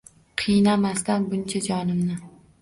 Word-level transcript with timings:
Qiynamasdan 0.43 1.27
buncha 1.35 1.63
jonimni… 1.69 2.19